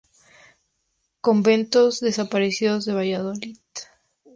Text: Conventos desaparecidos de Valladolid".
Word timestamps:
Conventos 1.21 1.99
desaparecidos 1.99 2.85
de 2.85 2.93
Valladolid". 2.95 3.59